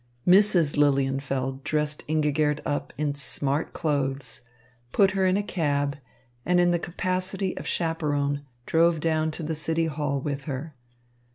[0.25, 0.77] Mrs.
[0.77, 4.41] Lilienfeld dressed Ingigerd up in "smart" clothes,
[4.91, 5.95] put her in a cab,
[6.43, 10.73] and in the capacity of chaperone drove down to the City Hall with her.